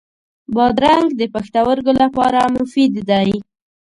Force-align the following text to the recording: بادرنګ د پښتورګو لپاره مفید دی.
بادرنګ 0.55 1.07
د 1.19 1.21
پښتورګو 1.33 1.91
لپاره 2.01 2.39
مفید 2.55 2.93
دی. 3.09 3.31